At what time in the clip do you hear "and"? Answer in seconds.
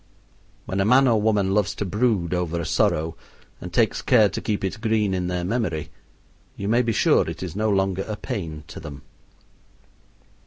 3.61-3.71